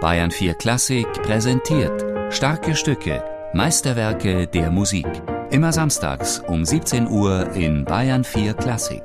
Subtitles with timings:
[0.00, 5.08] Bayern 4 Klassik präsentiert starke Stücke, Meisterwerke der Musik.
[5.50, 9.02] Immer samstags um 17 Uhr in Bayern 4 Klassik.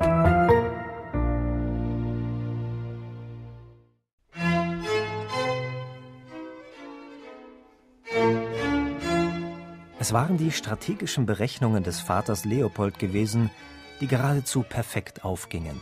[9.99, 13.49] Es waren die strategischen Berechnungen des Vaters Leopold gewesen,
[13.99, 15.81] die geradezu perfekt aufgingen.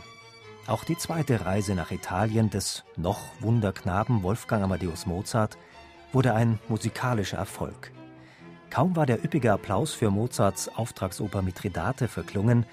[0.66, 5.58] Auch die zweite Reise nach Italien des noch Wunderknaben Wolfgang Amadeus Mozart
[6.12, 7.90] wurde ein musikalischer Erfolg.
[8.70, 12.64] Kaum war der üppige Applaus für Mozarts Auftragsoper Mithridate verklungen,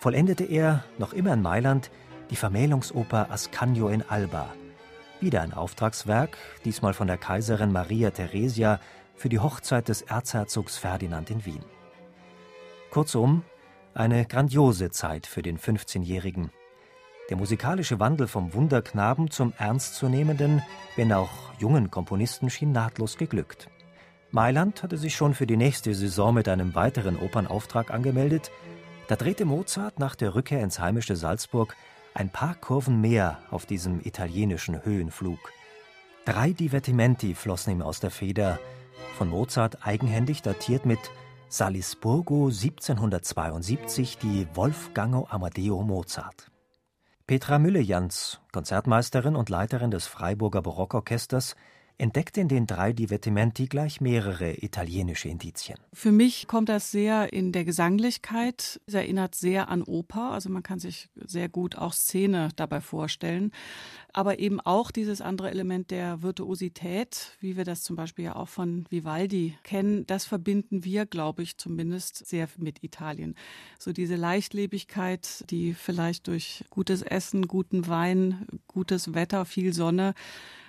[0.00, 1.90] vollendete er, noch immer in Mailand,
[2.30, 4.52] die Vermählungsoper Ascanio in Alba.
[5.20, 8.80] Wieder ein Auftragswerk, diesmal von der Kaiserin Maria Theresia
[9.14, 11.64] für die Hochzeit des Erzherzogs Ferdinand in Wien.
[12.90, 13.44] Kurzum,
[13.94, 16.50] eine grandiose Zeit für den 15-Jährigen.
[17.28, 20.62] Der musikalische Wandel vom Wunderknaben zum ernstzunehmenden,
[20.94, 23.68] wenn auch jungen Komponisten schien nahtlos geglückt.
[24.30, 28.52] Mailand hatte sich schon für die nächste Saison mit einem weiteren Opernauftrag angemeldet.
[29.08, 31.74] Da drehte Mozart nach der Rückkehr ins heimische Salzburg
[32.14, 35.38] ein paar Kurven mehr auf diesem italienischen Höhenflug.
[36.24, 38.58] Drei Divertimenti flossen ihm aus der Feder,
[39.16, 40.98] von Mozart eigenhändig datiert mit
[41.48, 46.50] Salisburgo 1772 die Wolfgango Amadeo Mozart.
[47.28, 51.56] Petra Müllejans, Konzertmeisterin und Leiterin des Freiburger Barockorchesters,
[51.98, 55.78] entdeckte in den drei Divertimenti gleich mehrere italienische Indizien.
[55.92, 58.80] Für mich kommt das sehr in der Gesanglichkeit.
[58.86, 60.32] Es erinnert sehr an Oper.
[60.32, 63.52] Also man kann sich sehr gut auch Szene dabei vorstellen.
[64.12, 68.48] Aber eben auch dieses andere Element der Virtuosität, wie wir das zum Beispiel ja auch
[68.48, 73.34] von Vivaldi kennen, das verbinden wir, glaube ich, zumindest sehr mit Italien.
[73.78, 80.14] So diese Leichtlebigkeit, die vielleicht durch gutes Essen, guten Wein, gutes Wetter, viel Sonne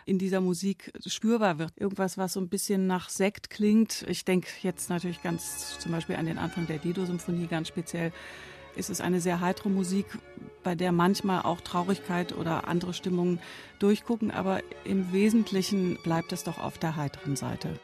[0.08, 1.74] in dieser Musik spürbar wird.
[1.76, 4.06] Irgendwas, was so ein bisschen nach Sekt klingt.
[4.08, 8.14] Ich denke jetzt natürlich ganz zum Beispiel an den Anfang der Dido-Symphonie ganz speziell.
[8.78, 10.06] Ist es eine sehr heitere Musik,
[10.64, 13.40] bei der manchmal auch Traurigkeit oder andere Stimmungen
[13.80, 17.78] durchgucken, aber im Wesentlichen bleibt es doch auf der heiteren Seite.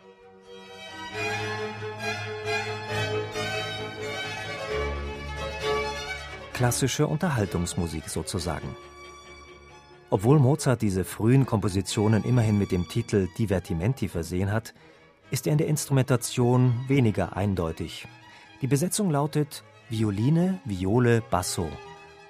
[6.53, 8.77] Klassische Unterhaltungsmusik sozusagen.
[10.13, 14.75] Obwohl Mozart diese frühen Kompositionen immerhin mit dem Titel Divertimenti versehen hat,
[15.31, 18.07] ist er in der Instrumentation weniger eindeutig.
[18.61, 21.67] Die Besetzung lautet Violine, Viole, Basso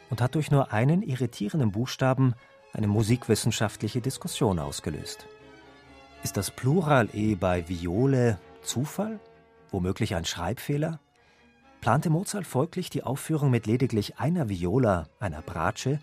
[0.09, 2.35] und hat durch nur einen irritierenden Buchstaben
[2.71, 5.27] eine musikwissenschaftliche Diskussion ausgelöst.
[6.23, 9.19] Ist das Plural E bei Viole Zufall?
[9.71, 11.01] Womöglich ein Schreibfehler?
[11.81, 15.99] Plante Mozart folglich die Aufführung mit lediglich einer Viola, einer Bratsche,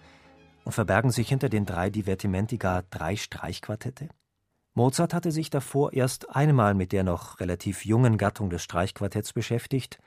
[0.71, 4.09] und verbergen sich hinter den drei Divertimenti gar drei Streichquartette?
[4.75, 9.99] Mozart hatte sich davor erst einmal mit der noch relativ jungen Gattung des Streichquartetts beschäftigt.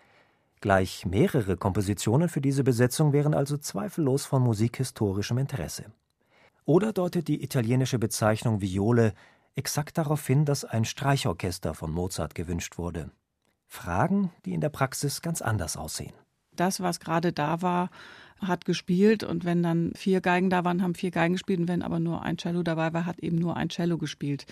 [0.61, 5.91] Gleich mehrere Kompositionen für diese Besetzung wären also zweifellos von musikhistorischem Interesse.
[6.63, 9.13] Oder deutet die italienische Bezeichnung Viole
[9.55, 13.11] exakt darauf hin, dass ein Streichorchester von Mozart gewünscht wurde.
[13.67, 16.13] Fragen, die in der Praxis ganz anders aussehen.
[16.55, 17.89] Das, was gerade da war,
[18.47, 21.81] hat gespielt und wenn dann vier Geigen da waren, haben vier Geigen gespielt und wenn
[21.81, 24.45] aber nur ein Cello dabei war, hat eben nur ein Cello gespielt.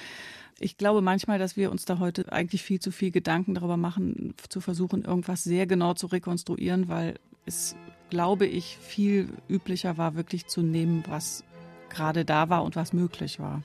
[0.60, 4.34] Ich glaube manchmal, dass wir uns da heute eigentlich viel zu viel Gedanken darüber machen,
[4.50, 7.76] zu versuchen, irgendwas sehr genau zu rekonstruieren, weil es,
[8.10, 11.44] glaube ich, viel üblicher war, wirklich zu nehmen, was
[11.90, 13.64] gerade da war und was möglich war.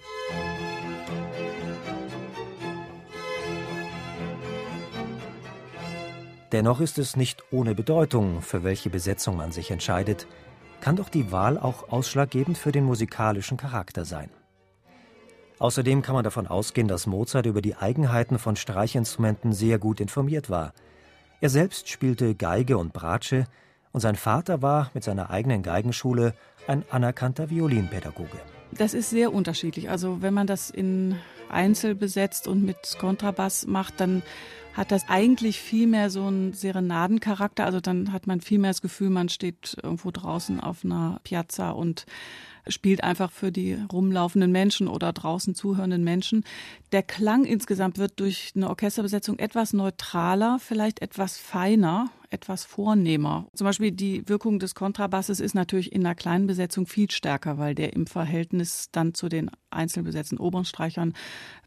[6.53, 10.27] Dennoch ist es nicht ohne Bedeutung, für welche Besetzung man sich entscheidet,
[10.81, 14.31] kann doch die Wahl auch ausschlaggebend für den musikalischen Charakter sein.
[15.59, 20.51] Außerdem kann man davon ausgehen, dass Mozart über die Eigenheiten von Streichinstrumenten sehr gut informiert
[20.51, 20.73] war.
[21.41, 23.47] Er selbst spielte Geige und Bratsche
[23.93, 26.35] und sein Vater war mit seiner eigenen Geigenschule
[26.67, 28.39] ein anerkannter Violinpädagoge.
[28.73, 29.91] Das ist sehr unterschiedlich.
[29.91, 31.17] Also wenn man das in
[31.49, 34.23] Einzel besetzt und mit Kontrabass macht, dann
[34.75, 37.65] hat das eigentlich viel mehr so einen Serenadencharakter.
[37.65, 41.71] Also dann hat man viel mehr das Gefühl, man steht irgendwo draußen auf einer Piazza
[41.71, 42.05] und
[42.69, 46.45] spielt einfach für die rumlaufenden Menschen oder draußen zuhörenden Menschen.
[46.93, 53.47] Der Klang insgesamt wird durch eine Orchesterbesetzung etwas neutraler, vielleicht etwas feiner, etwas vornehmer.
[53.55, 57.75] Zum Beispiel die Wirkung des Kontrabasses ist natürlich in einer kleinen Besetzung viel stärker, weil
[57.75, 61.13] der im Verhältnis dann zu den einzeln besetzten oberen Streichern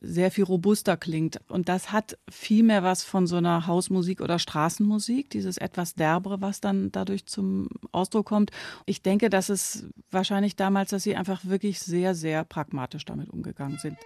[0.02, 1.40] sehr viel robuster klingt.
[1.48, 6.42] Und das hat viel mehr was von so einer Hausmusik oder Straßenmusik, dieses etwas derbere,
[6.42, 8.52] was dann dadurch zum Ausdruck kommt.
[8.86, 13.78] Ich denke, dass es wahrscheinlich damals, dass sie einfach wirklich sehr, sehr pragmatisch damit umgegangen
[13.78, 13.98] sind.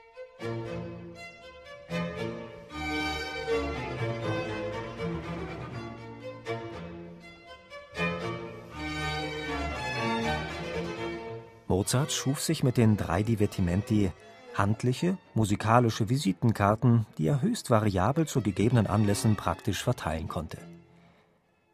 [11.67, 14.11] Mozart schuf sich mit den drei Divertimenti
[14.53, 20.59] handliche, musikalische Visitenkarten, die er höchst variabel zu gegebenen Anlässen praktisch verteilen konnte.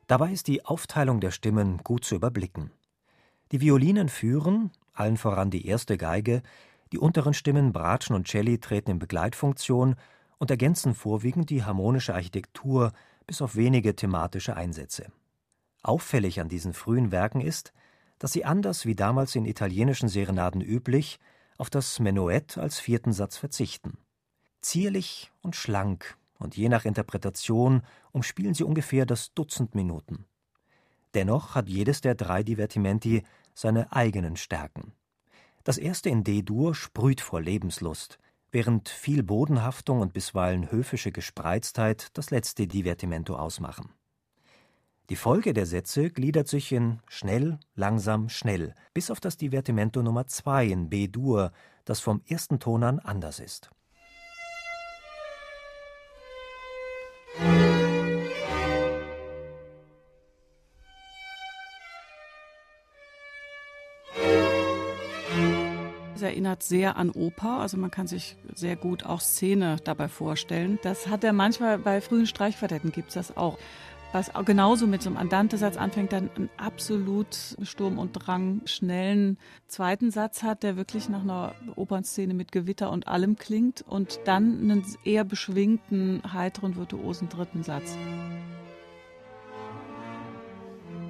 [0.08, 2.72] Dabei ist die Aufteilung der Stimmen gut zu überblicken.
[3.52, 6.42] Die Violinen führen, allen voran die erste Geige,
[6.92, 9.96] die unteren Stimmen Bratschen und Celli treten in Begleitfunktion
[10.38, 12.92] und ergänzen vorwiegend die harmonische Architektur
[13.28, 15.12] bis auf wenige thematische Einsätze.
[15.84, 17.74] Auffällig an diesen frühen Werken ist,
[18.18, 21.20] dass sie anders wie damals in italienischen Serenaden üblich
[21.58, 23.98] auf das Menuett als vierten Satz verzichten.
[24.62, 30.26] Zierlich und schlank und je nach Interpretation umspielen sie ungefähr das Dutzend Minuten.
[31.14, 33.24] Dennoch hat jedes der drei Divertimenti
[33.54, 34.94] seine eigenen Stärken.
[35.64, 38.18] Das erste in D-Dur sprüht vor Lebenslust,
[38.52, 43.94] während viel Bodenhaftung und bisweilen höfische Gespreiztheit das letzte Divertimento ausmachen.
[45.10, 50.28] Die Folge der Sätze gliedert sich in schnell, langsam, schnell, bis auf das Divertimento Nummer
[50.28, 51.52] 2 in B-Dur,
[51.86, 53.72] das vom ersten Ton an anders ist.
[66.20, 70.78] Es erinnert sehr an Oper, also man kann sich sehr gut auch Szene dabei vorstellen.
[70.84, 73.58] Das hat er manchmal bei frühen Streichquartetten gibt es das auch
[74.12, 79.38] was genauso mit so einem Andante-Satz anfängt, dann einen absolut Sturm und Drang schnellen
[79.68, 84.60] zweiten Satz hat, der wirklich nach einer Opernszene mit Gewitter und allem klingt und dann
[84.60, 87.96] einen eher beschwingten, heiteren, virtuosen dritten Satz.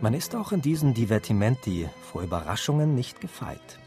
[0.02, 3.80] Man ist auch in diesen Divertimenti vor Überraschungen nicht gefeit.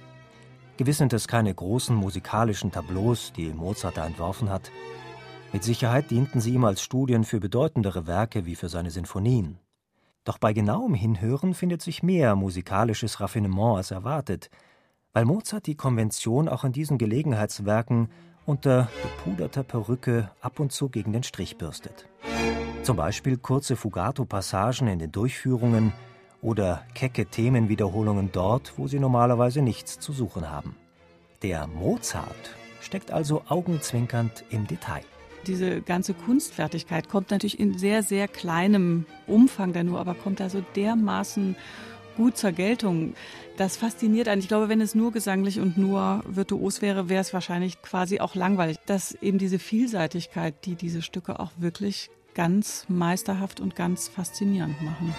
[0.83, 4.73] Gewiss sind es keine großen musikalischen Tableaus, die Mozart da entworfen hat,
[5.53, 9.59] mit Sicherheit dienten sie ihm als Studien für bedeutendere Werke wie für seine Sinfonien.
[10.25, 14.51] Doch bei genauem Hinhören findet sich mehr musikalisches Raffinement als erwartet,
[15.13, 18.09] weil Mozart die Konvention auch in diesen Gelegenheitswerken
[18.45, 22.09] unter gepuderter Perücke ab und zu gegen den Strich bürstet.
[22.83, 25.93] Zum Beispiel kurze Fugato-Passagen in den Durchführungen
[26.43, 30.77] oder kecke Themenwiederholungen dort, wo sie normalerweise nichts zu suchen haben.
[31.43, 35.03] Der Mozart steckt also augenzwinkernd im Detail.
[35.47, 40.51] Diese ganze Kunstfertigkeit kommt natürlich in sehr, sehr kleinem Umfang da nur, aber kommt da
[40.51, 41.57] so dermaßen
[42.17, 43.15] gut zur Geltung.
[43.57, 44.41] Das fasziniert einen.
[44.41, 48.35] Ich glaube, wenn es nur gesanglich und nur virtuos wäre, wäre es wahrscheinlich quasi auch
[48.35, 48.79] langweilig.
[48.87, 55.15] Dass eben diese Vielseitigkeit, die diese Stücke auch wirklich ganz meisterhaft und ganz faszinierend machen.